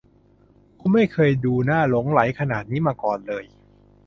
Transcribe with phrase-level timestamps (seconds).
[0.79, 3.43] คุณไม่เคยดูน่าหลงใหลขนาดนี้มาก่อนเลย